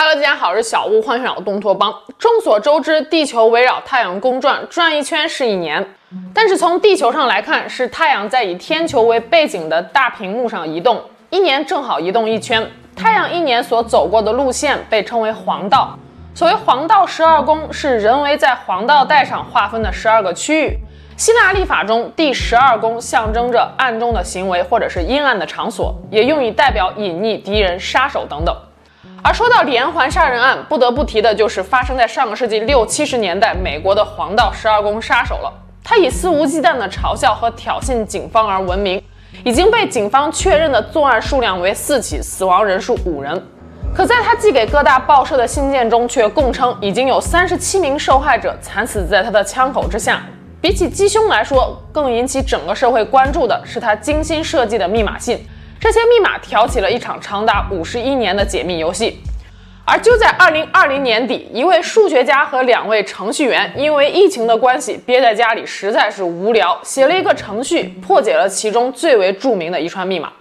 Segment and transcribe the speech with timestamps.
[0.00, 1.92] Hello，大家好，我是小屋，欢迎来到东托邦。
[2.20, 5.84] 众所周知，地球围绕太阳公转，转一圈是一年。
[6.32, 12.64] 但是从地球上来看，是太阳在以天球为背景的大屏幕上移动，一年正好移动一圈。
[12.94, 15.98] 太阳一年所走过的路线被称为黄道。
[16.32, 20.78] 所谓黄道十二宫，是人为在黄道带上划分的十二个区域。
[21.16, 28.54] 希腊历法中，第十二宫象征着暗中的行为或者是阴暗的场所，也用以代表隐匿敌人、杀手等等。
[29.22, 35.52] 而说到连环杀人案，不得不提的就是发生在上个世纪六七十年代美国的黄道十二宫杀手了。
[35.82, 39.02] 他以肆无忌惮的嘲笑和挑衅警方而闻名，
[39.44, 43.42] 已经被警方确认的作案数量为四起，死亡人数五人。
[43.94, 50.22] 可在他寄给各大报社的信件中，却供称已经有三十七名受害者惨死在他的枪口之下。
[50.60, 55.44] 比起击凶来说，更引起整个社会关注的是他精心设计的密码信。
[55.80, 59.20] 这些密码挑起了一场长达五十一年的解密游戏，
[59.84, 70.32] 而就在二零二零年底，一位数学家和两位程序员因为疫情的关系憋在家里实在是无聊，写了一个程序破解了其中最为著名的一串密码。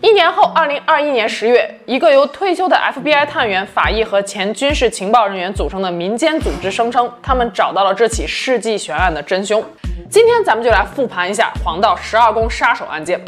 [0.00, 9.64] 一年后，二零二一年十月，一个由退休的 FBI 探员、法医和前军事情报人员组成的民间组织声称，他们找到了这起世纪悬案的真凶。
[10.08, 13.20] 今天咱们就来复盘一下黄道十二宫杀手案件。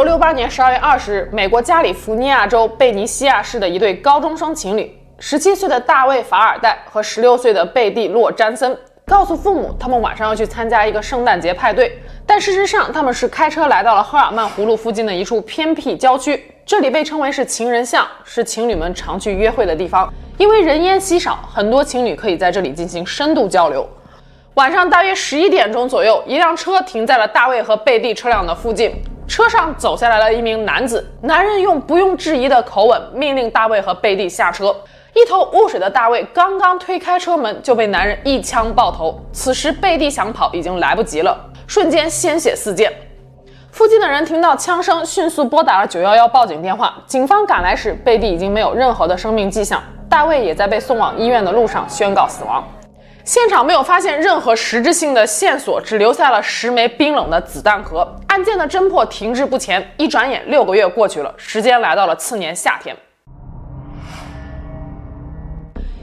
[0.00, 11.98] 九六八年十二月二十日，美国加利福尼亚州贝尼西亚市的一对高中生情侣，十七岁的大卫·法尔代和十六岁的贝蒂·洛詹森，告诉父母他们晚上要去参加一个圣诞节派对。
[12.24, 23.86] 但事实上，他们是开车来到了赫尔曼湖路附近的一处偏僻郊区，这里被称为是情人巷，是情侣们常去约会的地方，因为人烟稀少，很多情侣可以在这里进行深度交流。
[24.54, 28.94] 晚上大约十一点钟左右，一辆车停在了大卫和贝蒂车辆的附近。
[29.30, 34.74] 车上走下来了一名男子，男人用不用质疑的口吻命令大卫和贝蒂下车。
[35.14, 39.20] 一头雾水的大卫刚刚推开车门，就被男人一枪爆头。
[39.32, 42.92] 此时贝蒂想跑已经来不及了，瞬间鲜血四溅。
[43.70, 46.92] 附近的人听到枪声，迅速拨打了九幺幺报警电话。
[47.06, 52.64] 警方赶来时，贝蒂已经没有任何的生命迹象，大卫也在被送往医院的路上宣告死亡。
[53.24, 58.06] 现场没有发现任何实质性的线索，只留下了十枚冰冷的子弹壳。
[58.28, 59.80] 案件的侦破停滞不前。
[59.96, 62.96] 一转眼，六个月过去了，时间来到了次年夏天。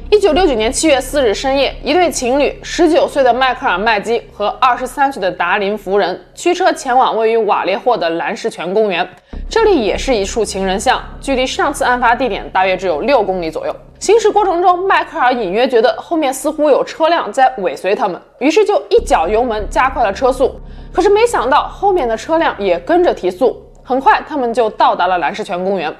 [0.09, 9.05] 一九六九年七月四日深夜，一对情侣，十九岁的迈克尔·麦基和二十三岁的达林·福人，驱车前往位于瓦列霍的兰士泉公园。
[9.49, 13.75] 这里也是一处情人巷，距离上次案发地点大约只有六公里左右。
[13.99, 20.57] 行驶过程中，迈克尔隐约觉得后面似乎有车辆在尾随他们，于是就一脚油门加快了车速。
[20.93, 25.93] 可是没想到后面的车辆也跟着提速，很快他们就到达了兰士泉公园。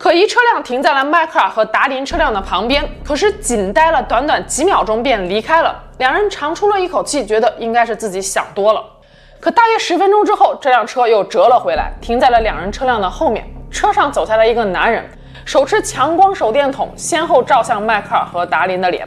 [0.00, 5.78] 可疑车辆停在了迈克尔和达林车辆的旁边，可是仅待了短短几秒钟便离开了。
[5.98, 8.82] 两人长出了一口气，觉得应该是自己想多了。
[9.38, 13.46] 可大约十分钟之后，这辆车又折了回来，停在了两人车辆的后面。
[13.70, 15.06] 车上走下来一个男人。
[15.44, 19.06] 手持强光手电筒，先后照向迈克尔和达林的脸。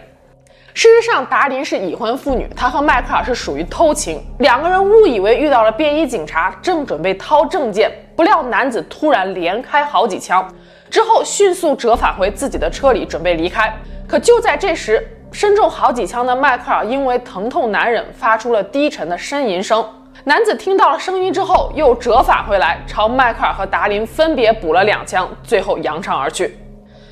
[0.75, 4.23] 事实上，达林是已婚妇女，她和迈克尔是属于偷情。
[4.37, 10.47] 两个人误以为遇到了便衣警察，正准备掏证件，不料男子突然连开好几枪，
[10.93, 13.73] 之后迅速折返回自己的车里，准备离开。
[14.07, 19.83] 可就在这时，身中好几枪的迈克尔因为疼痛难忍，发出了低沉的呻吟声。
[20.23, 26.55] 男子听到了声音之后，又折返回来，朝迈克尔和达林分别补了两枪，最后扬长而去。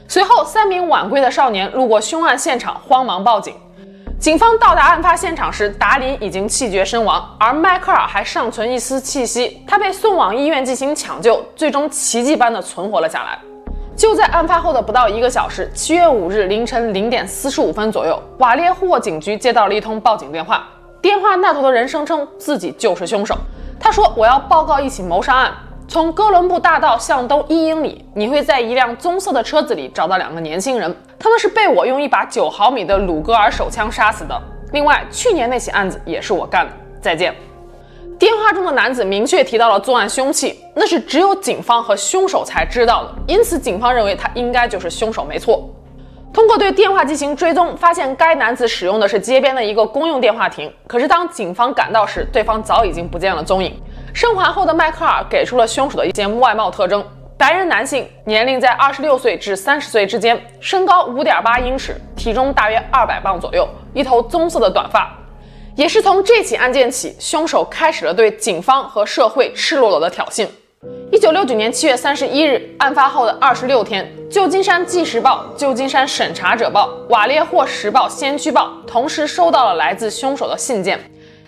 [0.07, 3.55] 随后，三名晚归的少年路过凶案现场，慌忙报警。
[4.19, 9.63] 警方到达案发现场时，达林已经气绝身亡，而迈克尔还尚存一丝气息。
[9.67, 13.39] 他被送往医院进行抢救，最终奇迹般的存活了下来。
[14.01, 20.67] 就在案发后的不到一个小时，七月五日凌晨零点四十五分左右，瓦列霍警局接到了一通报警电话。
[20.99, 23.37] 电话那头的人声称自己就是凶手。
[23.79, 25.53] 他说：“我要报告一起谋杀案。
[25.87, 34.35] 从哥伦布大道向东一英里，你会在一辆棕色的车子里找到两个年轻人，他们是被我用一把九毫米的鲁格尔手枪杀死的。
[34.71, 36.73] 另外，去年那起案子也是我干的。
[36.99, 37.35] 再见。”
[38.21, 45.67] 电话中的男子明确提到了作案凶器，那是只有警方和凶手才知道的，因此警方认为他应该就是凶手，没错。
[46.31, 50.71] 通过对电话进行追踪，发现该男子使用的是街边的一个公用电话亭。
[50.85, 53.73] 可是当警方赶到时，对方早已经不见了踪影。
[54.13, 57.03] 生还后的迈克尔给出了凶手的一些外貌特征：
[57.39, 65.11] 白人男性，年龄在二十六岁至三十岁之间，身高五点八英尺，体重大约二百磅左右，一头棕色的短发。
[65.75, 70.45] 也是从这起案件起，凶手开始了对警方和社会赤裸裸的挑衅。
[71.11, 80.99] 一九六九年七月三十一日，案发后的二十六天，旧金山纪时报、旧金山审查者报、瓦列霍时报先驱报同时收到了来自凶手的信件。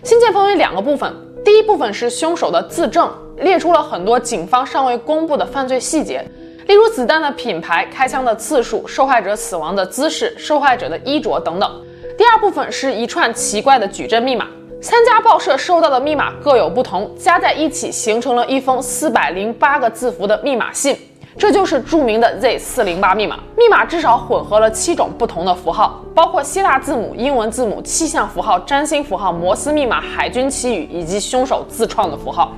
[0.02, 1.12] 信件分为两个部分，
[1.44, 6.24] 第一部分是凶手的自证，列出了很多警方尚未公布的犯罪细节，
[6.66, 11.84] 例如子弹的品牌、开枪的次数、受害者死亡的姿势、受害者的衣着等等。
[12.16, 14.46] 第二部分是一串奇怪的矩阵密码。
[14.80, 20.96] 三家报社收到的密码各有不同，加在一起形成了一封四百零八个字符的密码信，
[21.36, 23.40] 这就是著名的 Z 四零八密码。
[23.56, 32.52] 密码至少混合了七种不同的符号，包括希腊字母、英文字母、气象符号、占星符号、摩斯密码、海军旗语以及凶手自创的符号。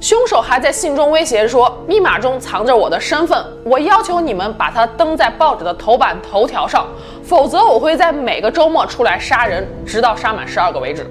[0.00, 6.86] 凶手还在信中威胁说，密码中藏着我的身份，我要求你们把它登在报纸的头版头条上，
[7.24, 11.04] 否则我会在每个周末出来杀人，直到杀满十二个为止。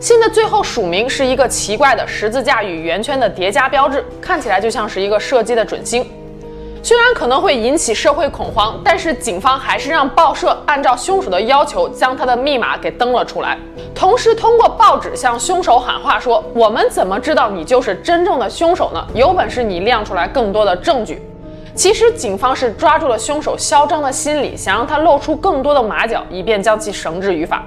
[0.00, 6.06] 信的最后署名是一个奇怪的十字架与圆圈的叠加标志，看起来就像是一个射击的准星。
[6.82, 13.58] 虽然可能会引起社会恐慌，但是警方还是让报社按照凶手的要求将他的密码给登了出来，
[13.94, 19.06] 同时通过报纸向凶手喊话说：“我们怎么知道你就是真正的凶手呢？
[19.14, 21.22] 有本事你亮出来更多的证据。”
[21.74, 27.64] 其实警方是抓住了凶手嚣张的心理，想让他露出更多的马脚，以便将其绳之于法。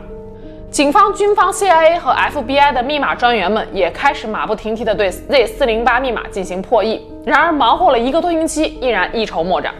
[0.73, 6.99] 警方、军方、CIA 和 FBI 的密码专员们也开始马不停蹄地对 Z 四零八密码进行破译。
[7.23, 9.71] 然而，忙活了一个多星期，依然一筹莫展。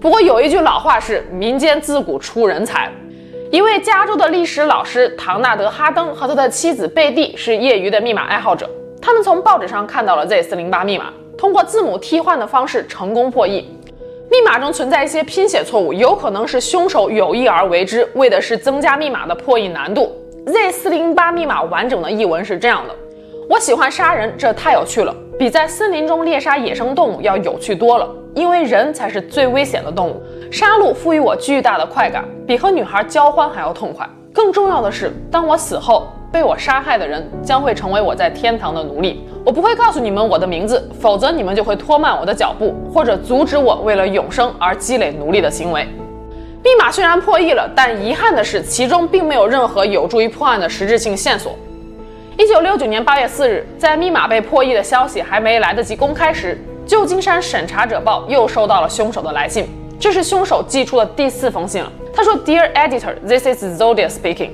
[0.00, 2.90] 不过，有一句老话是“民间自古出人才”。
[3.52, 8.68] 一位加州的历史老师唐纳德·哈登和他的妻子贝蒂是业余的密码爱好者。
[9.00, 13.68] 他们从报纸上看到了 Z 四零八密码，通过字母替换的方式成功破译。
[14.32, 20.12] 密码中存在一些拼写错误，有可能是凶手有意而为之，为的是增加密码的破译难度。
[20.46, 22.94] Z 四零八密码完整的译文是这样的：
[23.48, 28.06] 我喜欢杀人，这太有趣了，比在森林中猎杀野生动物要有趣多了。
[28.34, 34.06] 因为人才是最危险的动物，杀戮赋予我巨大的快感，比和女孩交欢还要痛快。
[34.34, 39.26] 更重要的是，当我死后，被我杀害的人将会成为我在天堂的奴隶。
[39.46, 45.86] 我不会告诉你们我的名字，否则你们就会拖慢我的脚步，或者阻止我为了永生而积累奴隶的行为。
[46.64, 51.54] 密码虽然破译了，但遗憾的是，其中并没有任何有助于破案的实质性线索。
[52.38, 59.68] 一九六九年八月四日，在密码被破译的消息还没来得及公开时，旧金山审查者报又收到了凶手的来信。
[60.00, 61.92] 这是凶手寄出的第四封信了。
[62.14, 64.52] 他说：“Dear editor, this is Zodiac speaking。”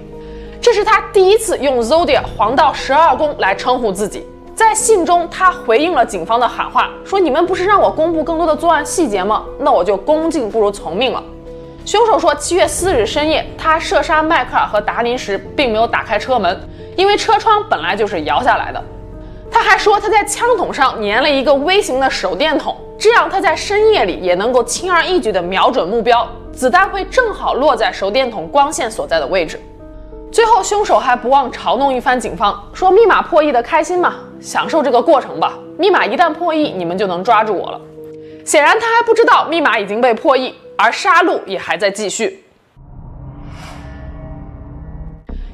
[0.60, 4.26] 这是他第一次用 Zodiac 黄道十二宫来称呼自己。
[4.52, 9.44] 在信中，他回应了警方的喊话，说：“你们不是让我公布更多的作案细节吗？
[9.60, 11.22] 那我就恭敬不如从命了。”
[11.84, 16.60] 凶手说，七月四日深夜，他射杀迈克尔和达林时，并没有打开车门，
[16.94, 18.82] 因为车窗本来就是摇下来的。
[19.50, 29.60] 他还说，他在枪筒上粘了一个微型的手电筒，这样他在深夜里也能够轻而易举地瞄准目标，子弹会正好落在手电筒光线所在的位置。
[30.30, 34.14] 最后，凶手还不忘嘲弄一番警方，说密码破译的开心吗？
[34.40, 35.58] 享受这个过程吧。
[35.76, 37.80] 密码一旦破译，你们就能抓住我了。
[38.44, 40.54] 显然，他还不知道密码已经被破译。
[40.80, 42.42] 而杀戮也还在继续。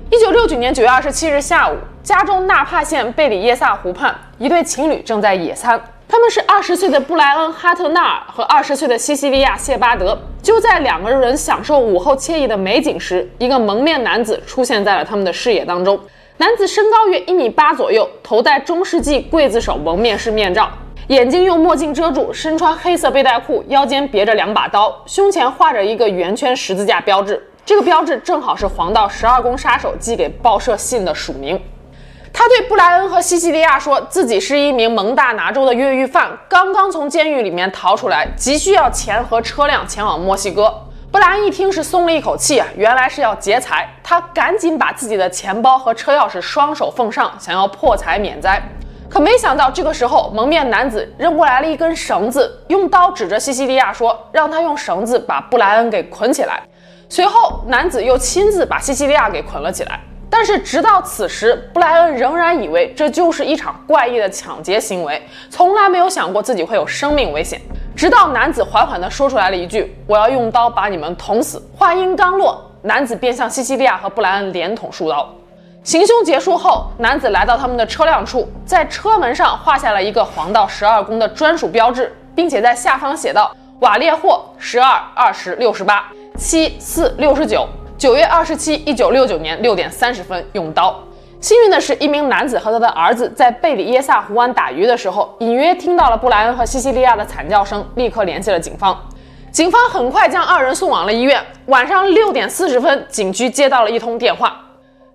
[0.08, 5.80] 一九六九年九月二十七日下午，加州纳帕县贝里耶萨湖畔，一对情侣正在野餐。
[6.08, 10.16] 他们是二十岁的布莱恩·哈特纳尔和二十岁的西西利亚·谢巴德。
[10.40, 15.98] 就在两个人享受午后惬意的美景时，一个蒙面男子出现在了他们的视野当中。
[16.36, 20.70] 男子身高约一米八左右，头戴中世纪刽子手蒙面式面罩。
[21.08, 27.40] 眼睛用墨镜遮住，身穿黑色背带裤，腰间别着两把刀，胸前画着一个圆圈十字架标志。
[27.64, 31.60] 这个标志正好是黄道十二宫杀手寄给报社信的署名。
[32.32, 40.74] 他对布莱恩和西西利亚说自己是一名蒙大拿州的越狱犯，刚刚从监狱里面逃出来，急需要钱和车辆前往墨西哥。
[41.12, 43.88] 布莱恩一听是松了一口气啊，原来是要劫财。
[44.02, 48.60] 他赶紧把自己的钱包和车钥匙双手奉上，想要破财免灾。
[49.08, 56.62] 可没想到，这个时候蒙面男子扔过来了一根绳子，用刀指着西西利亚说：“让他用绳子把布莱恩给捆起来。”
[57.08, 60.00] 随后，男子又亲自把西西利亚给捆了起来。
[60.28, 67.60] 但是，直到此时，布莱恩仍然以为这就是一场怪异的抢劫行为，从来没有想过自己会有生命危险。
[67.94, 75.32] 直到男子缓缓地说出来了一句：“我要用刀把你们捅死。”话音刚落，男子便向西西利亚和布莱恩连捅数刀。
[75.86, 86.04] 行凶结束后，男子来到他们的车辆处，在车门上画下了一个黄道十二宫的专属标志，并且在下方写道：“瓦列霍十二二十六十八。”
[86.36, 87.64] 七四六十九，
[87.96, 90.92] 九月二十七，一九六九年六点三十分用刀。
[91.40, 99.00] 幸运的是，一名男子和他的儿子在贝里耶萨湖湾打鱼的时候，隐约听到了布莱恩和西西利亚的惨叫声，立刻联系了警方。
[99.52, 101.40] 警方很快将二人送往了医院。
[101.66, 104.60] 晚上六点四十分，警局接到了一通电话，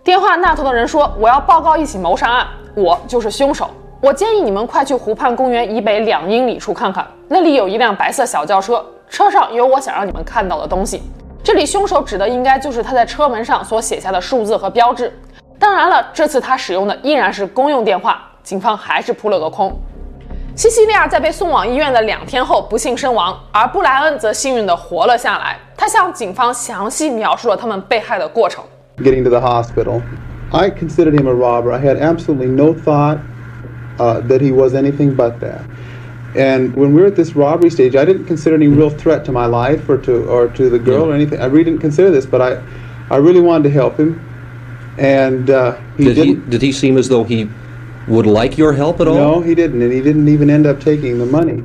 [0.03, 3.70] 电话那头的人说：“我要报告一起谋杀案，我就是凶手。
[4.01, 11.03] 我建议你们快去湖畔公园以北两英里处看看，那里有一辆白色小轿车，车上有我想让你们看到的东西。
[11.43, 15.15] 这里凶手指的应该就是他在车门上所写下的数字和标志。
[15.60, 19.72] 当然了，这次他使用的依然是公用电话，警方还是扑了个空。”
[20.58, 25.60] 西西利亚在被送往医院的两天后不幸身亡，而布莱恩则幸运地活了下来。
[25.77, 28.63] 他向警方详细描述了他们被害的过程。
[29.03, 30.03] Getting to the hospital,
[30.51, 31.72] I considered him a robber.
[31.72, 33.20] I had absolutely no thought
[34.00, 35.63] uh, that he was anything but that.
[36.36, 39.31] And when we were at this robbery stage, I didn't consider any real threat to
[39.31, 41.41] my life or to or to the girl or anything.
[41.41, 42.63] I really didn't consider this, but I,
[43.10, 44.25] I really wanted to help him.
[44.98, 47.50] And uh, he did he did he seem as though he
[48.08, 49.15] would like your help at all?
[49.15, 51.63] No, he didn't, and he didn't even end up taking the money.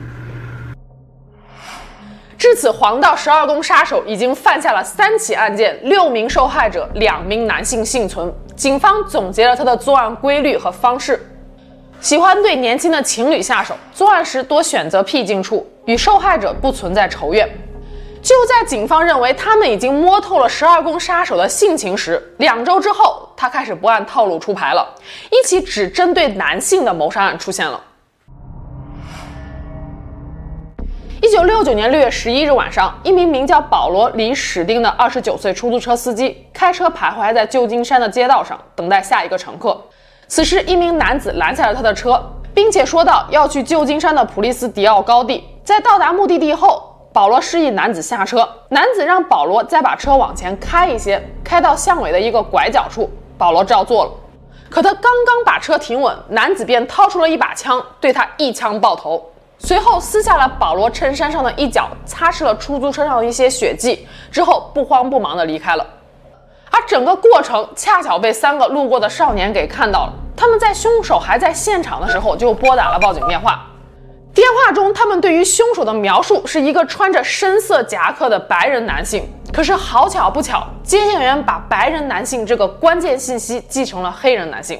[2.39, 8.33] 至此，黄道十二宫杀手已经犯下了三起案件，六名受害者，两名男性幸存。
[8.55, 11.27] 警方总结了他的作案规律和方式：
[12.01, 17.49] 喜欢对年轻的情侣下手，作案时多选择僻静处，与受害者不存在仇怨。
[18.23, 24.87] 就在警方认为他们已经摸透了十二宫杀手的性情时，两周之后，他开始不按套路出牌了。
[25.31, 27.81] 一起只针对男性的谋杀案出现了。
[31.23, 39.81] 一九六九年六月十一日晚上，一名名叫保罗·李史丁的二十九岁出租车司机开车徘徊在旧金山的街道上，等待下一个乘客。
[40.29, 45.43] 此时，一名男子拦下了他的车，并且说道要去旧金山的普利斯迪奥高地。
[45.65, 46.83] 在到达目的地后，
[47.15, 53.11] 保罗示意男子下车，男子让保罗再把车往前开一些，开到巷尾的一个拐角处。
[53.39, 54.11] 保罗照做了，
[54.69, 59.25] 可他刚刚把车停稳，男子便掏出了一把枪，对他一枪爆头，
[59.59, 65.87] 随后撕下了保罗衬衫上的一角，擦拭了出租车上的一些血迹，之后不慌不忙地离开了。
[66.71, 73.67] 而整个过程恰巧被三个路过的少年给看到了，他们在凶手还在现场的时候就拨打了报警电话。
[74.35, 79.27] 电话中，他们对于凶手的描述是一个穿着深色夹克的白人男性。
[79.51, 84.79] 可是好巧不巧，接线员把白人男性这个关键信息记成了黑人男性。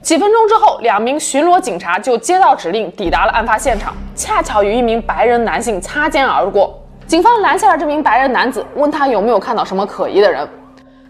[0.00, 6.80] 几分钟之后，两名巡逻警察就接到指令，抵达了案发现场，恰巧与一名白人男性擦肩而过。
[7.06, 10.48] 警方拦下了这名白人男子，问他有没有看到什么可疑的人。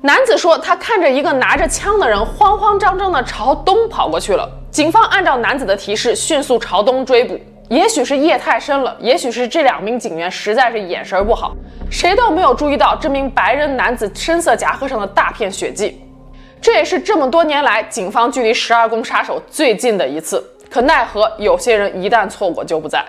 [0.00, 4.48] 男子说，他看着一个拿着枪的人慌慌张张地朝东跑过去了。
[4.70, 7.38] 警方按照男子的提示，迅速朝东追捕。
[7.68, 11.52] 也许是夜太深了，也许是这两名警员实在是眼神不好，
[11.90, 16.00] 谁都没有注意到这名白人男子深色夹克上的大片血迹。
[16.60, 20.42] 这也是这么多年来警方距离十二宫杀手最近的一次。
[20.70, 23.04] 可奈何有些人一旦错过就不在。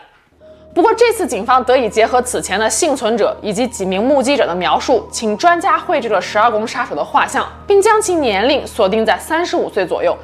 [0.74, 10.16] 不过这次警方得以结合此前的幸存者以及几名目击者的描述，请专家绘制了十二宫杀手的画像，并将其年龄锁定在三十五岁左右。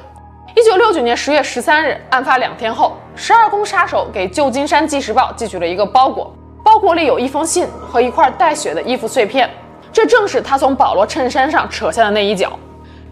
[0.54, 6.32] 一九六九年十月十三日，案发两天后，十二宫杀手给旧金山纪实报寄去了一个包裹，
[6.64, 9.50] 包裹里有一封信和一块带血的衣服碎片，
[9.92, 12.58] 这正是他从保罗衬衫上扯下的那一角。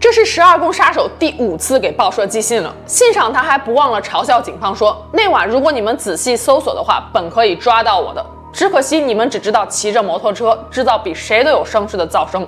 [0.05, 12.47] 这是十二宫杀手第五次给报社寄信了，信上他还不忘了嘲笑警方说：“那晚如果你们仔细搜索的话，本可以抓到我的，只可惜你们只知道骑着摩托车制造比谁都有声势的噪声。”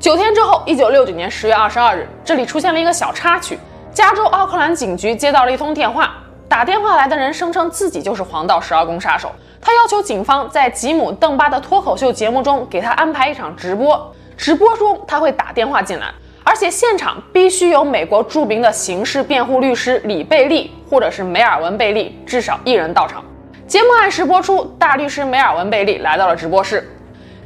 [0.00, 3.56] 九天之后，一九六九年十月二十二日，这里出现了一个小插曲。
[3.94, 6.12] 加州奥克兰警局接到了一通电话，
[6.48, 9.30] 打电话来的人声称自己就是黄道十二宫杀手，
[9.60, 16.06] 他要求警方在吉姆·邓巴的脱口秀节目中给他安排一场直播，直播中他会打电话进来，
[16.42, 23.22] 而且现场必须有美国著名的刑事辩护律师李贝利或者是梅尔文·贝利，至少一人到场。
[23.66, 26.88] 节目按时播出，大律师梅尔文·贝利来到了直播室。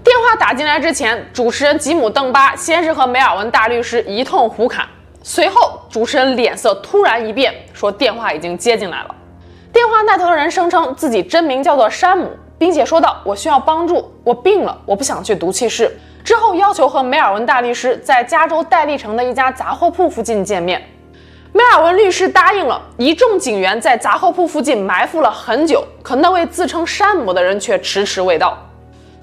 [0.03, 4.87] 电话打进来之前，主持人吉姆·邓巴先是和梅尔文大律师一通胡侃。
[5.23, 9.15] 随后，主持人脸色突然一变，说电话已经接进来了。
[9.73, 15.91] 电话那头的人声称自己真名叫做山姆，并且说道：“我需要帮助，我病了，我不想去毒气室。”
[16.25, 20.83] 之后要求和梅尔文大律师在加州戴利城的一家杂货铺附近见面。
[21.53, 22.81] 梅尔文律师答应了。
[22.97, 28.57] 一众警员在杂货铺附近埋伏了很久，可那位自称山姆的人却迟迟未到。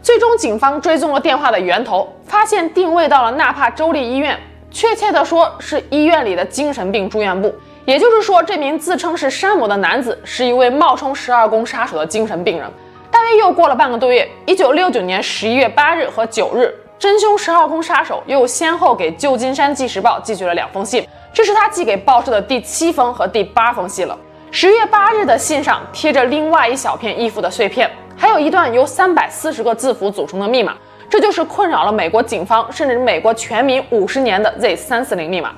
[0.04, 4.40] 最终，警方追踪了电话的源头，发现定位到了纳帕州立医院。
[4.70, 7.54] 确切的说，是医院里的精神病住院部。
[7.86, 12.70] 也就是说，这名自称是山姆的男子是一位冒充十二宫杀手的精神病人。
[13.10, 21.04] 大约又过了半个多月，一九六九年十一月八日和九日，真凶十二宫杀手又先后给旧金山纪时报寄去了两封信，
[21.34, 24.16] 这是他寄给报社的第七封和第八封信了。
[24.52, 30.76] 十月八日的信上贴着另外一小片衣服的碎片，还有一段由三百四十个字符组成的密码，
[31.10, 35.54] 这就是困扰了美国警方甚至美国全民五十年的 Z 三四零密码。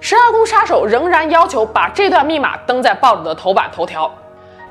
[0.00, 4.12] 十二宫杀手仍然要求把这段密码登在报纸的头版头条。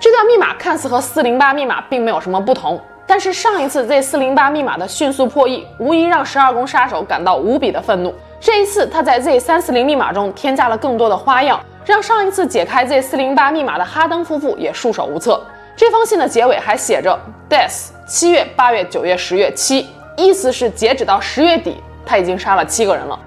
[0.01, 8.13] 这段密码看似和四零八密码并没有什么不同，但是上一次 Z 四零八密码的迅速破译，无疑让十二宫杀手感到无比的愤怒。
[8.39, 15.41] 这一次，他在 Z 三四零密码中添加了更多的花样，让上一次解开 Z 四零八密码的哈登夫妇也束手无策。
[15.75, 17.17] 这封信的结尾还写着
[17.49, 23.19] “Death 七月、八月、九月、十月七”，意思是截止到十月底，他已经杀了七个人了。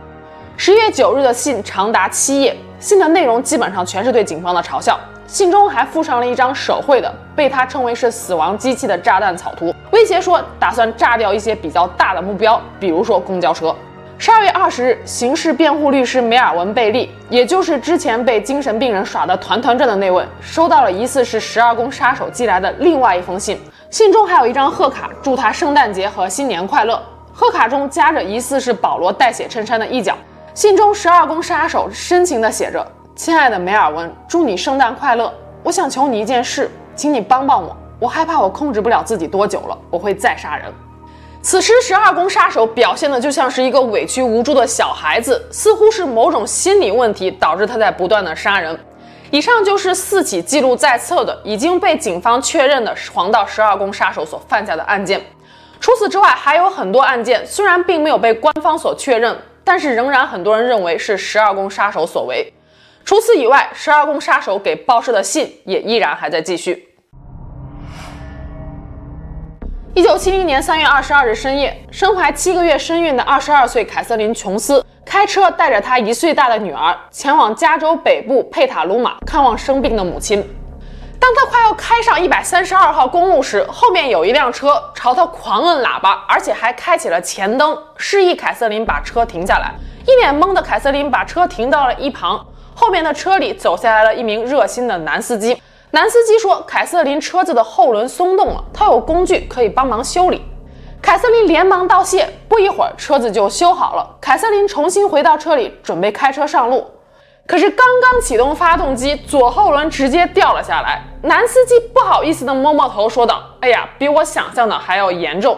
[0.56, 4.98] 十月九日的信长达七页，信的内容基本上全是对警方的嘲笑。
[5.26, 13.74] 信中还附上了一张手绘的被他称为是“死亡机器”的炸弹草图，威胁说打算炸掉一些比较大的目标，比如说公交车。
[14.18, 27.02] 十二月二十日，刑事辩护律师梅尔文·贝利，也就是之前被精神病人耍得团团转的那位，收到了疑似是十二宫杀手寄来的另外一封信，信中还有一张贺卡，祝他圣诞节和新年快乐。
[27.34, 30.16] 贺卡中夹着疑似是保罗带血衬衫的一角，
[30.56, 32.82] 信中十二宫杀手深情地写着。
[33.14, 35.30] 亲爱的梅尔文，祝你圣诞快乐！
[35.62, 37.76] 我想求你一件事，请你帮帮我。
[38.00, 40.72] 我害怕我控制不了自己多久了，我会再杀人。
[41.42, 48.78] 此时，十二宫杀手表现的就像是一个委屈无助的小孩子，似乎是某种心理问题导致他在不断的杀人。
[49.30, 55.20] 以上就是四起记录在册的已经被警方确认的黄道十二宫杀手所犯下的案件。
[55.78, 59.36] 除此之外，还有很多案件虽然并没有被官方所确认，
[59.66, 62.52] 但是仍然很多人认为是十二宫杀手所为。
[63.04, 66.88] 除此以外，十二宫杀手给报社的信也依然还在继续。
[69.92, 80.48] 一九七零年三月二十二日深夜，身怀七个月身孕的二十二岁凯瑟琳·琼斯开车带着她一岁大的女儿前往加州北部佩塔鲁马看望生病的母亲。
[81.18, 89.74] 当他快要开上一百三十二号公路时，后面有一辆车朝他狂摁喇叭，而且还开启了前灯，示意凯瑟琳把车停下来。
[90.06, 92.44] 一脸懵的凯瑟琳把车停到了一旁。
[92.74, 95.60] 后面的车里走下来了一名热心的男司机。
[95.92, 100.44] 男司机说：“凯瑟琳车子的后轮松动了，他有工具可以帮忙修理。”
[101.00, 102.28] 凯瑟琳连忙道谢。
[102.48, 104.16] 不一会儿，车子就修好了。
[104.20, 106.90] 凯瑟琳重新回到车里，准备开车上路。
[107.46, 111.00] 可是刚刚启动发动机，左后轮直接掉了下来。
[111.22, 115.56] 男司机不好意思地摸摸头，说道：“哎呀，比我想象的还要严重。”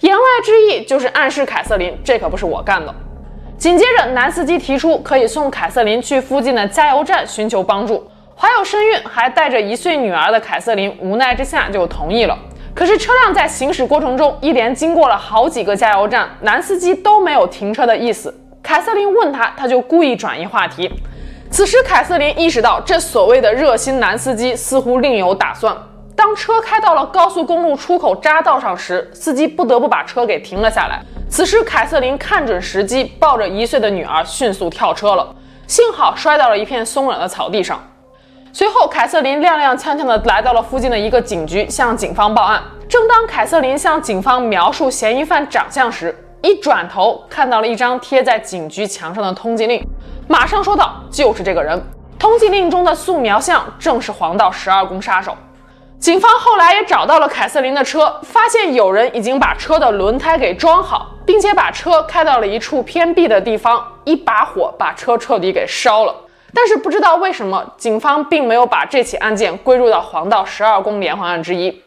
[0.00, 2.94] 言外之意就是暗示凯瑟琳，这可不是我干的。
[3.56, 8.06] 紧接着，男司机提出可以送凯瑟琳去附近的加油站寻求帮助。
[8.36, 12.38] 怀有身孕还带着一岁女儿的凯瑟琳无奈之下就同意了。
[12.74, 18.34] 可是车辆在行驶过程中一连经过了好几个加油站，男司机都没有停车的意思。
[18.62, 20.90] 凯瑟琳问他，他就故意转移话题。
[21.50, 25.76] 此时，凯瑟琳意识到这所谓的热心男司机似乎另有打算。
[26.14, 31.02] 当车开到了高速公路出口匝道上时，司机不得不把车给停了下来。
[31.28, 35.34] 此时，凯瑟琳看准时机，抱着一岁的女儿迅速跳车了，
[35.66, 37.82] 幸好摔到了一片松软的草地上。
[38.52, 42.62] 随后，凯瑟琳踉踉跄跄地来到了附近的一个警局，向警方报案。
[42.88, 49.84] 正当凯瑟琳向警方描述嫌疑犯长相时，一转头看到了一张贴在警局墙上的通缉令，
[50.30, 51.82] 马上说道：“就是这个人。”
[52.16, 55.36] 通缉令中的素描像正是黄道十二宫杀手。
[55.98, 66.14] 警方后来也找到了凯瑟琳的车，发现有人已经把车的轮胎给装好，并且把车开到了一处偏僻的地方，一把火把车彻底给烧了。
[66.54, 71.82] 但是不知道为什么，警方并没有把这起案件归入到黄道十二宫连环案之一。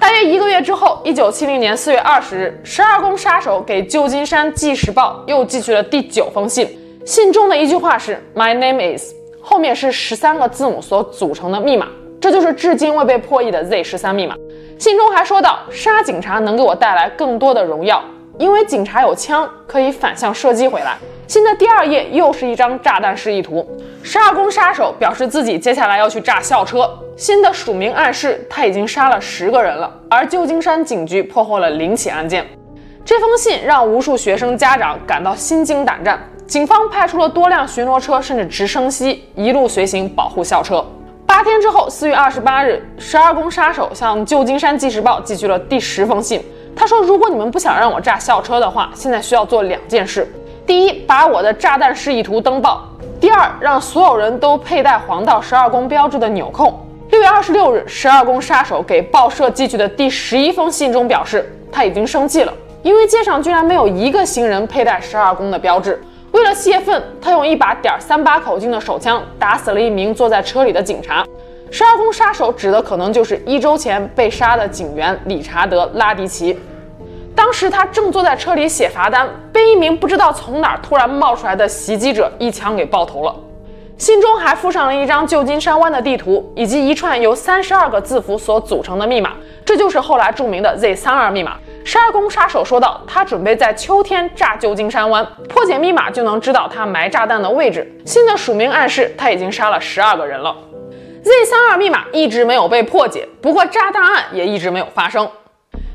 [0.00, 6.66] 大约一个月之后，一九七零年四月二十日，十二宫杀手给旧金山纪时报又寄去了第九封信，
[7.04, 11.88] 信中的一句话是 “My name is”，后面是十三个字母所组成的密码。
[12.18, 14.34] 这就是至今未被破译的 Z 十三密码。
[14.78, 18.02] 信中还说道：“杀警察能给我带来更多的荣耀，
[18.38, 20.96] 因为警察有枪可以反向射击回来。”
[21.28, 23.66] 信的第二页又是一张炸弹示意图。
[24.02, 26.88] 十二宫杀手表示自己接下来要去炸校车。
[27.18, 32.46] 信的署名暗示他已经杀了十个人了，而旧金山警局破获了零起案件。
[33.04, 36.18] 这封信让无数学生家长感到心惊胆战。
[36.54, 40.86] 警方派出了多辆巡逻车，甚至直升机，一路随行保护校车。
[41.26, 46.40] 八天之后，四月二十八日，十二宫杀手向旧金山纪事报寄去了第十封信。
[46.76, 50.32] 他说：“如果你们不想让我炸校车的话，现在需要做两件事：
[50.64, 52.88] 第一，把我的炸弹示意图登报；
[53.20, 56.86] 第二，让所有人都佩戴黄道十二宫标志的纽扣。
[57.10, 66.00] 六月二十六日，十二宫杀手给报社寄去的第十一封信中表示，他已经生气了，因为街上居然没有一个行人佩戴十二宫的标志。
[66.34, 71.24] 为了泄愤，他用一把点三八口径的手枪打死了一名坐在车里的警察。
[71.70, 76.58] 十二宫杀手指的可能就是一周前被杀的警员理查德·拉迪奇。
[77.36, 83.32] 当时他正坐在车里写罚单，被一名不知道从哪突然冒出来的袭击者一枪给爆头了。
[83.96, 91.56] 信中还附上了一张旧金山湾的地图，以及一串由三十二个字符所组成的密码，这就是后来著名的 Z 三二密码。
[91.84, 100.54] 十二宫杀手说道：“他准备在秋天炸旧金山湾，破解密码就能知道他埋炸弹的位置。”信的署名暗示他已经杀了十二个人了。
[101.22, 105.28] Z 三二密码一直没有被破解，不过炸弹案也一直没有发生。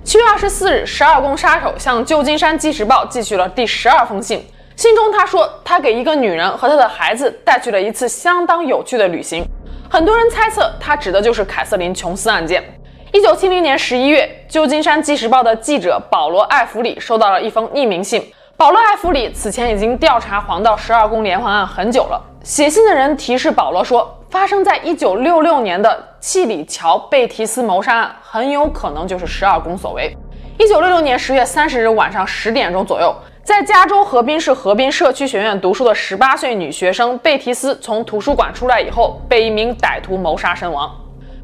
[0.04, 4.44] 七月二十四日，十二宫杀手向旧金山纪实报寄去了第十二封信。
[4.80, 9.46] 信中他说，他给一个女人和她的孩子带去了一次相当有趣的旅行。
[9.90, 12.64] 很多人猜测他指的就是凯瑟琳·琼斯案件。
[13.12, 18.32] 一九七零年十一月，旧金山纪实报的记者保罗·艾弗里收到了一封匿名信。
[18.56, 22.22] 保罗·艾弗里此前已经调查黄道十二宫连环案很久了。
[22.42, 30.16] 写信的人提示保罗说，发生在一九六六年的契里乔贝提斯谋杀案很有可能就是十二宫所为。
[30.58, 33.14] 一九六六年十月三十日晚上十点钟左右。
[33.50, 40.88] 在加州河滨市河滨社区学院读书的十八岁女学生贝提斯从图书馆出来以后，被一名歹徒谋杀身亡。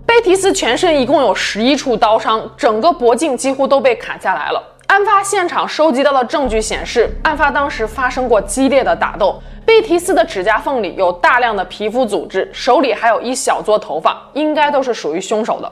[0.06, 4.64] 贝提斯全身一共有十一处刀伤，整个脖颈几乎都被砍下来了。
[4.86, 9.42] 案发现场收集到的证据显示，案发当时发生过激烈的打斗。
[9.66, 15.72] 贝提斯的指甲缝里有大量的皮肤组织，手里还有一小撮头发，应该都是属于凶手的。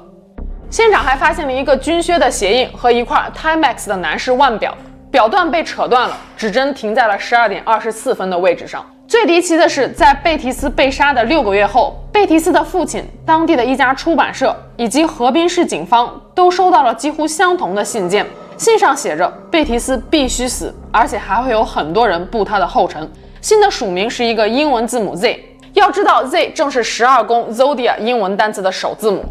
[0.72, 4.76] 现场还发现了一个军靴的鞋印和一块 Timex 的男士腕表。
[5.13, 8.84] 表段被扯断了，指针停在了十二点二十四分的位置上。
[9.08, 18.26] 最离奇的是，在贝提斯被杀的六个月后，贝提斯的父亲、当地的一家出版社以及河滨市警方都收到了几乎相同的信件，
[18.58, 23.08] 信上写着贝提斯必须死，而且还会有很多人步他的后尘。
[23.39, 25.39] 信的署名是一个英文字母 Z，
[25.73, 29.23] 要知道 Z 正是十二宫 Zodiac 英文单词的首字母。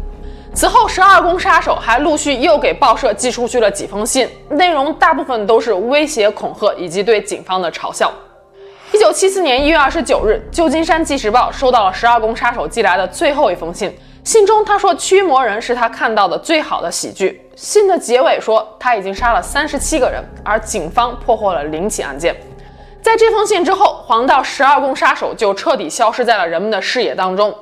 [0.55, 8.11] 此后，十二宫杀手还陆续又给报社寄出去了几封信，内容大部分都是威胁、恐吓以及对警方的嘲笑。
[8.93, 13.91] 一九七四年一月二十九日，旧金山纪实报收到了十二宫杀手寄来的最后一封信，
[14.23, 17.41] 信中他说驱魔人是他看到的最好的喜剧。
[17.55, 22.35] 信的结尾说他已经杀了三十七个人，而警方破获了零起案件。
[23.01, 27.53] 在这封信之后，黄道十二宫杀手就彻底消失在了人们的视野当中。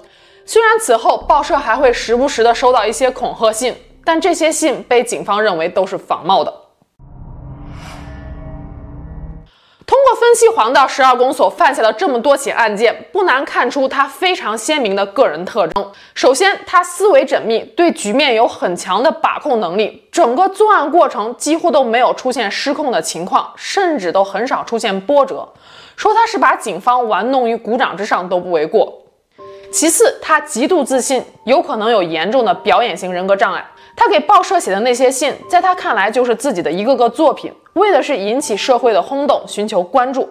[0.53, 6.53] 虽然此后报社还会时不时地收到一些恐吓信，但这些信被警方认为都是仿冒的。
[9.85, 15.89] 通过分析黄道十二宫所犯下的这么多起案件，不难看出他非常鲜明的个人特征。
[16.13, 25.47] 首先，他思维缜密，对局面有很强的把控能力，整个作案过程几乎都没有出现失控的情况，甚至都很少出现波折。
[25.95, 29.00] 说他是把警方玩弄于股掌之上都不为过。
[29.71, 33.65] 其次，他极度自信，有可能有严重的表演型人格障碍。
[33.95, 40.29] 他给报社写的那些信，在他看来就是自己的一个个作品，为的是引起社会的轰动，寻求关注。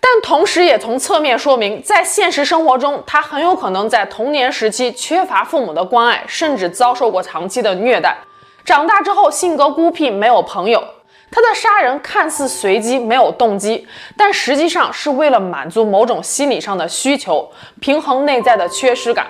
[0.00, 8.16] 但同时也从侧面说明，在现实生活中，他很有可能在童年时期缺乏父母的关爱，甚至遭受过长期的虐待。
[8.64, 10.84] 长大之后，性格孤僻，没有朋友。
[11.30, 13.86] 他的杀人看似随机，没有动机，
[14.16, 19.26] 但实际上是为了满足某种心理上的需求，平衡内在的缺失感。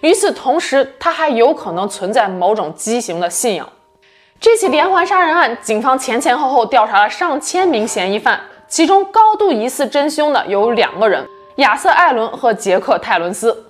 [0.00, 3.68] 与此同时，他还有可能存在某种畸形的信仰。
[4.40, 13.69] 这起连环杀人案，警方前前后后调查了上千名嫌疑犯，其中高度疑似真凶的有两个人：亚瑟·艾伦和杰克·泰伦斯。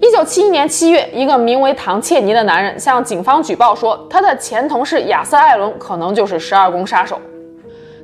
[0.00, 7.20] 一九七一年七月，一个名为唐切尼的男人向警方举报说，他的前同事亚瑟·艾伦可能就是十二宫杀手。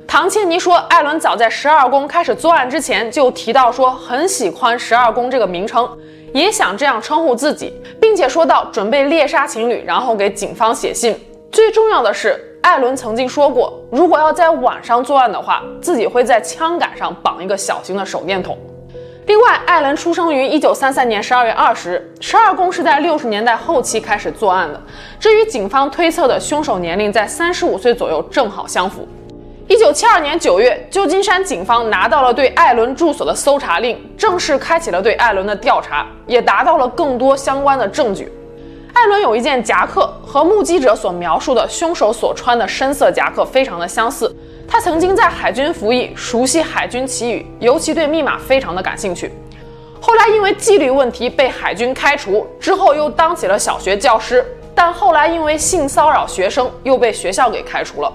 [0.07, 5.87] 唐切尼说，艾伦早在十二宫开始作案之前就提到说很喜欢十二宫这个名称，
[6.33, 11.15] 也想这样称呼自己，并且说到准备猎杀情侣，然后给警方写信。
[11.51, 18.57] 最重要的是，艾伦曾经说过，如果要在晚上作案的话，自己会在枪杆上绑一个小型的手电筒。
[19.27, 24.81] 另外，艾伦出生于一九三三年十二月二十日，十二宫是在六十年代后期开始作案的，
[25.19, 29.07] 这与警方推测的凶手年龄在三十五岁左右正好相符。
[29.67, 38.31] 一九七二年九月，旧金山警方拿到了对艾伦住所的搜查令，正式开启了对艾伦的调查，也达到了更多相关的证据。
[38.93, 44.35] 艾伦有一件夹克，和目击者所描述的凶手所穿的深色夹克非常的相似。
[44.71, 49.29] 他曾经在海军服役，熟悉海军旗语，尤其对密码非常的感兴趣。
[49.99, 58.09] 后来因为纪律问题被海军开除，之后又当起了小学教师，但后来因为性骚扰学生又被学校给开除了。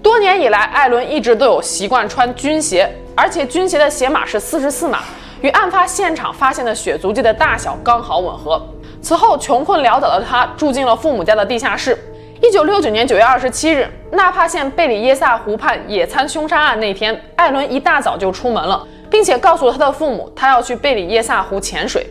[0.00, 5.00] 多年以来，艾伦一直都有习惯穿军鞋，而且军鞋的鞋码是四十四码，
[5.40, 8.64] 与案发现场发现的血足迹的大小刚好吻合。
[9.02, 11.98] 此后，穷困潦倒的他住进了父母家的地下室。
[12.42, 18.84] 一九六九年九月二十七日，纳帕县贝里耶萨湖畔野餐凶杀案那天，艾伦一大早就出门了。
[19.08, 22.04] 并且告诉他的父母，他要去贝里耶萨湖潜水。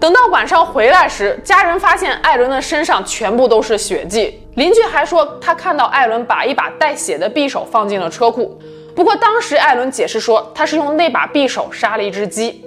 [0.00, 4.40] 等到晚上回来时，家人发现艾伦的身上全部都是血迹。
[4.54, 8.58] 邻居还说，他看到艾伦把一把带血的匕首放进了车库。
[8.96, 12.64] 不过当时艾伦解释说，他是用那把匕首杀了一只鸡。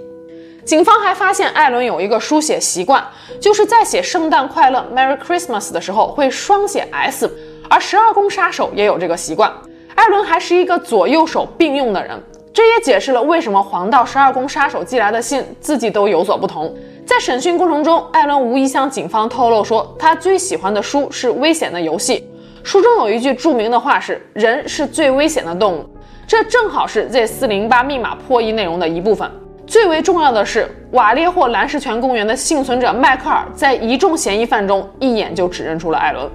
[0.65, 3.06] 警方还发现艾伦有一个书写习惯，
[3.39, 7.30] 就是在写“圣诞快乐 ”（Merry Christmas） 的时候会双写 S，
[7.69, 9.52] 而十二宫杀手也有这个习惯。
[9.93, 12.17] 艾伦还是一个左右手并用的人。
[12.54, 16.73] 这也解释了为什么黄道十二宫杀手寄来的信字迹都有所不同。
[17.06, 22.19] 在审讯过程中，艾伦无疑向警方透露说，他最喜欢的书是《危险的游戏》，
[22.63, 25.86] 书中有一句著名的话是“人是最危险的动物”，
[26.26, 29.30] 这正好是 Z408 密码破译内容的一部分。
[29.74, 36.30] 最为重要的是，瓦列霍兰什泉公园的幸存者迈克尔在一众嫌疑犯中一眼就指认出了艾伦。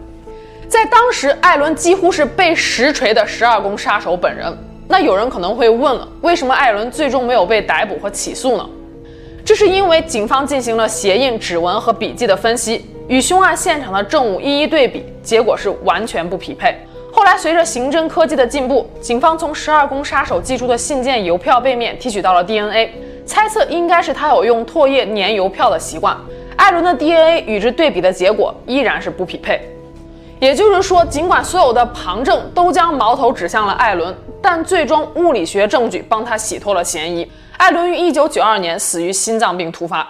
[0.66, 4.52] 在当时，艾伦几乎是被实锤的十二宫杀手本人。
[4.88, 8.68] 那有人可能会问了，为什么艾伦最终没有被逮捕和起诉呢？
[9.44, 16.76] 这是因为警方进行了鞋印、指纹和笔迹的分析，与凶案现场的证物一一对比，结果是完全不匹配。
[17.12, 22.90] 后来随着刑侦科技的进步，警方从十二宫杀手寄出的信件、邮票背面提取到了 DNA，
[23.28, 26.16] 猜测应该是他有用唾液粘邮票的习惯。
[26.56, 29.60] 艾伦的 DNA 与之对比的结果依然是不匹配。
[30.40, 37.30] 也就是说，尽管所有的旁证都将矛头指向了艾伦，但最终物理学证据帮他洗脱了嫌疑。
[37.58, 40.08] 艾伦于一九九二年死于心脏病突发。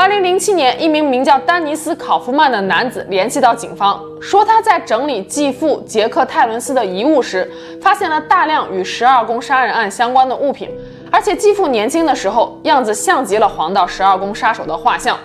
[0.00, 7.46] 二零零七年，一名名叫丹尼斯·考夫曼的男子联系到警方，说他在整理继父杰克·泰伦斯的遗物时，
[7.82, 10.70] 发现了大量与十二宫杀人案相关的物品，
[11.12, 15.18] 而且继父年轻的时候样子像极了黄道十二宫杀手的画像。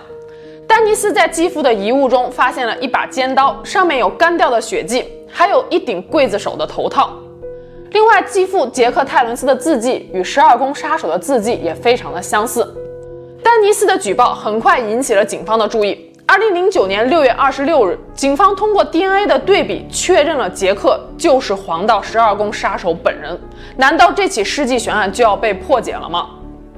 [0.68, 7.14] 丹尼斯在继父的遗物中发现了一把尖刀，上面有干掉的血迹，还有一顶刽子手的头套。
[7.92, 12.70] 另外，继父杰克·泰伦斯的字迹与十二宫杀手的字迹也非常的相似。
[13.46, 16.12] 丹尼斯的举报很快引起了警方的注意。
[16.26, 23.38] 二零零九年六月二十六日，警方通过 DNA 的对比确认了杰克就是黄道十二宫杀手本人。
[23.76, 26.26] 难道这起世纪悬案就要被破解了吗？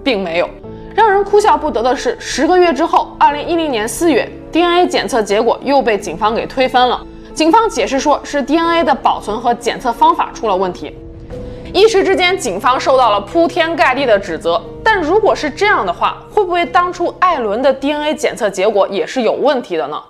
[0.05, 0.51] 并没有。
[0.95, 7.01] 让人哭笑不得的是，十个月之后，二零一零年四月，DNA 检测结果又被警方给推翻了。
[7.33, 10.95] 警方解释说是 DNA 的保存和检测方法出了问题。
[11.75, 14.61] 一时之间，警方受到了铺天盖地的指责。
[14.83, 20.01] 但如果是这样的话，会不会当初艾伦的 DNA 检测结果也是有问题的呢？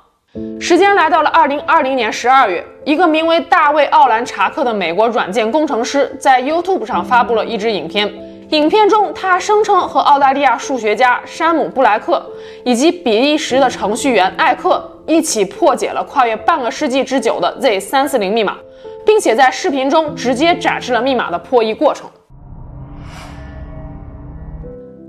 [0.60, 8.12] 时间来到了二零二零年十二月，一个名为大卫·奥兰查克的美国软件工程师在 YouTube 上发布了一支影片。
[8.50, 12.24] 影片中，他声称和澳大利亚数学家山姆·布莱克
[12.64, 18.56] 以及比利时的程序员艾克一起破解了跨越半个世纪之久的 Z340 密码，
[19.08, 22.06] 并且在视频中直接展示了密码的破译过程。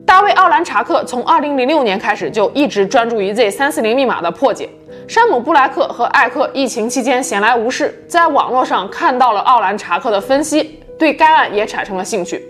[0.06, 4.70] 大卫·奥兰查克从2006年开始就一直专注于 Z340 密码的破解。
[5.06, 12.42] 山姆·布莱克和艾克疫情期间闲来无事，在网络上看到了奥兰查克的分析，对该案也产生了兴趣。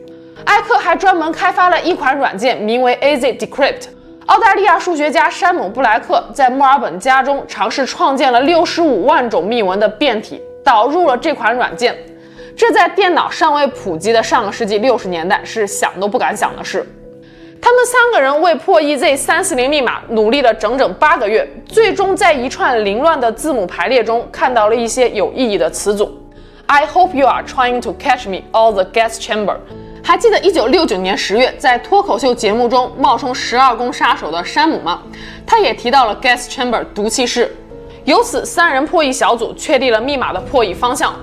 [0.46, 3.88] 艾克还专门开发了一款软件，名为 AZ Decrypt。
[4.28, 11.98] 澳大利亚数学家山姆·布莱克在墨尔本家中尝试创建了六十五万种密文的变体，导入了这款软件。
[12.56, 16.86] 这在电脑尚未普及的上个世纪六十年代是想都不敢想的事。
[17.62, 26.18] 他们三个人为破译 Z 三四零密码努力了整整八个月，最终在一串凌乱的字母排列中看到了一些有意义的词组。
[26.68, 29.58] I hope you are trying to catch me all the gas chamber。
[30.02, 35.04] 还记得一九六九年十月，在脱口秀节目中冒充十二宫杀手的山姆吗？
[35.46, 37.54] 他也提到了 gas chamber 毒气室。
[38.06, 41.14] 由此，三人破译小组确定了密码的破译方向。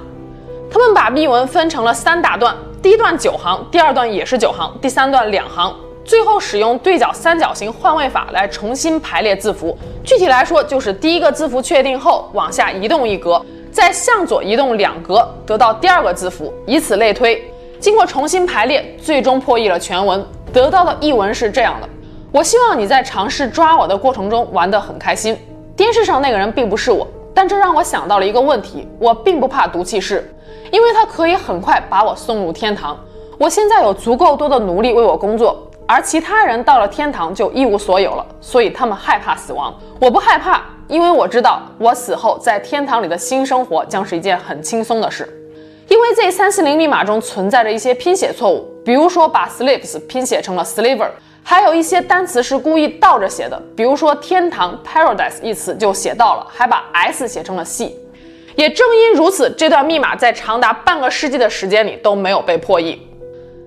[0.70, 5.74] 他们把密文分成了三大段，第一段九行，第二段也是九行，第三段两行。
[6.04, 9.76] 最后使用对角三角形换位法来重新排列字符。
[10.04, 17.42] 具体来说，就是第一个字符确定后往下移动一格，再向左移动两格，得到第二个字符，以此类推。
[17.80, 21.88] 经过重新排列，最终破译了全文，得到的译文是这样的：
[22.30, 25.36] 我希望你在尝试抓我的过程中玩得很开心。
[25.76, 30.34] 电视上那个人并不是我，但这让我想到了一个问题：我并不怕毒气室，
[30.72, 32.98] 因为它可以很快把我送入天堂。
[33.38, 39.74] 我现在有足够多的奴隶为我工作，而其他人到了天堂就一无所有了，所以他们害怕死亡。
[40.00, 45.28] 我不害怕，因为我知道我死后在天堂里的新生活将是一件很轻松的事。
[45.88, 51.10] 因为 Z 三四零密码中存在着一些拼写错误，比如说把 slaves 拼写成了 sliver。
[51.48, 57.94] 还有一些单词是故意倒着写的，比如说“天堂 ”（paradise） 一词就写到了，还把 s 写成了 c。
[58.56, 63.00] 也正因如此，这段密码在长达半个世纪的时间里都没有被破译。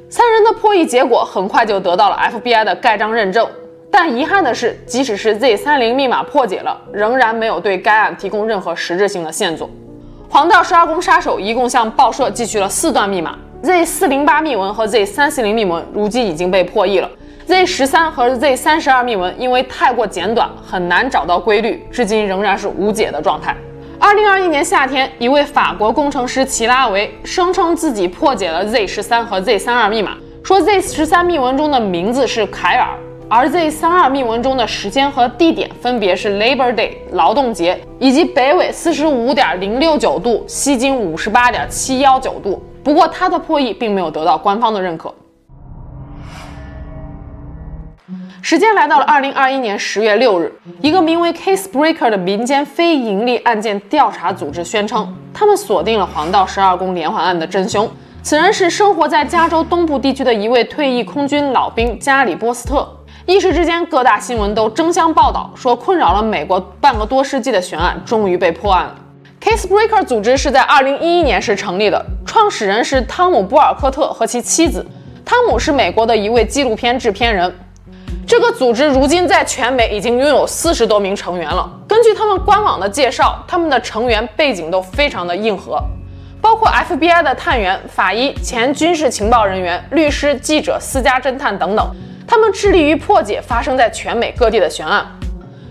[0.10, 3.50] 三人的破译结果很快就得到了 FBI 的盖章认证，
[3.90, 9.70] 但遗憾的是，即使是 Z30 密码破解了，仍然没有对该案提供任何实质性的线索。
[10.30, 17.10] 黄道十二宫杀手一共向报社寄去了四段密码，Z408 密文和 Z340 密文如今已经被破译了。
[17.50, 23.58] Z 十三和 Z 三十二密文因为太过简短，很难找到规律，至今仍然是无解的状态。
[24.00, 32.96] 二零二一年夏天，一位法国工程师齐拉维声称自己破解了 Z 十三和 Z 三二密码，说 Z 十三密文中的名字是凯尔，
[33.28, 42.62] 而 Z 三二密文中的时间和地点分别是 Labor Day 劳动节以及北纬四十五点零六九度，西经五十八点七幺九度。
[42.84, 45.12] 不过他的破译并没有得到官方的认可。
[48.42, 57.90] 时间来到了二零二一年十月六日，一个名为 Casebreaker 的民间非盈利案件调查组织宣称，他们锁定了黄道十二宫连环案的真凶。
[58.24, 62.88] 此人是生活在加州东部地区的一位退役空军老兵加里波斯特。
[63.26, 68.96] 一时之间，各大新闻都争相报道，说困扰了美国半个多世纪的悬案终于被破案了。
[69.42, 74.86] Casebreaker 组织是在二零一一年时成立的，创始人是汤姆·波尔科特和其妻子。
[75.26, 77.54] 汤姆是美国的一位纪录片制片人。
[78.28, 81.70] 这个组织如今在全美已经拥有四十多名成员了。
[81.88, 85.82] 根据他们官网的介绍，他们的成员背景都非常的硬核，
[86.40, 91.86] 包括 FBI 的探员、法医、前军事情报人员、律师、记者、私家侦探等等。
[92.28, 95.04] 他们致力于破解发生在全美各地的悬案。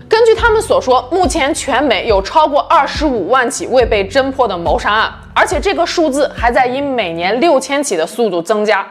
[0.09, 8.85] 根据他们所说，目前全美有超过二十五万起未被侦破的谋杀案，而且这个数字还在以每年六千起的速度增加。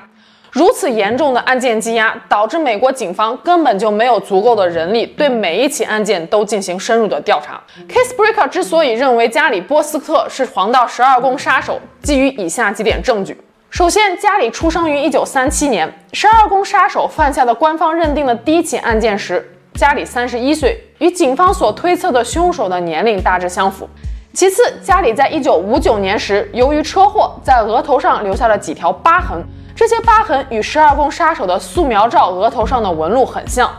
[0.53, 7.63] 如此严重的案件积压，导致美国警方根本就没有足够的人力对每一起案件都进行深入的调查。
[7.89, 23.87] Casebreaker 之所以认为加里波斯特是黄道十二宫杀手，基于以下几点证据：首先，加里出生于一九三七年，十二宫杀手犯下的官方认定的第一起案件时，加里三十一岁，与警方所推测的凶手的年龄大致相符。
[24.33, 29.45] 其次，加里在一九五九年时，由于车祸在额头上留下了几条疤痕。
[29.79, 33.71] 这些疤痕与十二宫杀手的素描照额头上的纹路很像，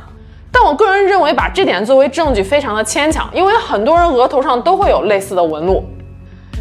[0.49, 5.83] 但我个人认为把这点作为证据非常的牵强，因为很多人额头上都会有类似的纹路。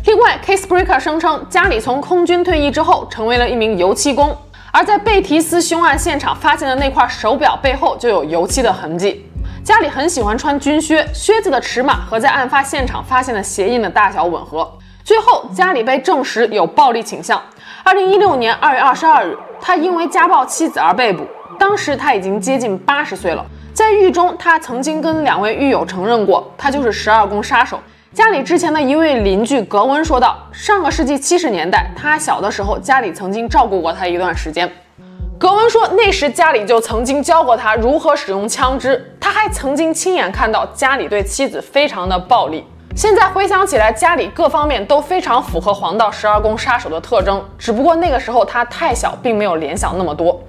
[0.05, 4.37] 另外，Casebreaker 声称家里从空军退役之后成为了一名油漆工，
[4.72, 9.24] 而在贝提斯凶案现场发现的那块手表背后就有油漆的痕迹。
[9.62, 14.68] 家里很喜欢穿军靴，靴子的尺码和在案发现场发现的鞋印的大小吻合。
[15.05, 17.40] 最后，家里被证实有暴力倾向。
[17.88, 21.27] 二零一六年二月二十二日，他因为家暴妻子而被捕。
[21.59, 23.42] 当时他已经接近八十岁了。
[23.72, 27.81] 在狱中，他曾经跟两位狱友承认过，他就是十二宫杀手。
[28.12, 34.70] 家里之前的一位邻居格温说道：“上个世纪七十年代，他小的时候，家里曾经照顾过他一段时间。”
[35.40, 42.66] 格温说，那时家里就曾经教过他如何使用枪支，他还曾经亲眼看到家里对妻子非常的暴力。
[42.98, 50.42] 现在回想起来，家里各方面都非常符合黄道十二宫杀手的特征，只不过那个时候他太小，并没有联想那么多。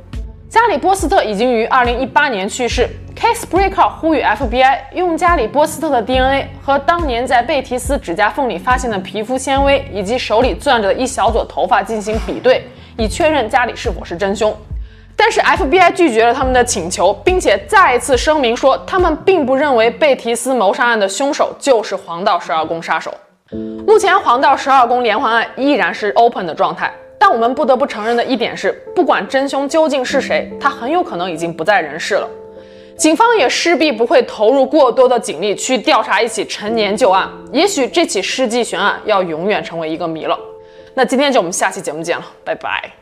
[0.50, 2.90] 加里波斯特已经于二零一八年去世。
[3.16, 14.52] Casebreaker 呼吁 FBI 用加里波斯特的 DNA 和当年在贝提斯指甲缝里发现的皮肤纤维以及手里攥着的一小撮头发进行比对，以确认家里是否是真凶。
[15.22, 23.14] 但是 FBI 拒绝了他们的请求，并且再一次声明说，他们并不认为贝提斯谋杀案的凶手就是黄道十二宫杀手。
[23.86, 32.26] 目前黄道十二宫连环案依然是 open 的状态，但我们不得不承认的一点是，不管真凶究竟是谁，他很有可能已经不在人世了。
[32.96, 40.40] 警方也势必不会投入过多的警力去调查一起陈年旧案，也许这起世纪悬案要永远成为一个谜了。
[40.94, 42.99] 那今天就我们下期节目见了，拜拜。